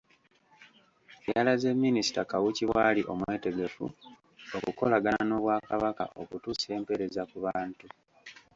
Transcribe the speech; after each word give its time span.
Yalaze 1.31 1.67
Minisita 1.83 2.21
Kawuki 2.31 2.63
bw’ali 2.69 3.01
omwetegefu 3.11 3.85
okukolagana 4.57 5.21
n’Obwakabaka 5.25 6.03
okutuusa 6.21 6.67
empeereza 6.77 7.21
ku 7.29 7.37
bantu 7.45 7.85